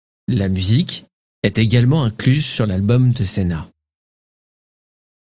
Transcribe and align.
La 0.29 0.49
musique 0.49 1.05
est 1.43 1.59
également 1.59 2.03
incluse 2.03 2.43
sur 2.43 2.65
l'album 2.65 3.11
de 3.11 3.23
Cena'. 3.23 3.69